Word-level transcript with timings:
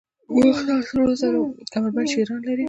د 0.33 0.33
باختر 0.43 0.77
سرو 0.89 1.07
زرو 1.21 1.41
کمربند 1.73 2.07
شیران 2.13 2.41
لري 2.47 2.59